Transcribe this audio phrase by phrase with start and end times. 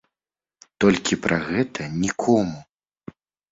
[0.85, 2.57] Толькі пра гэта нікому.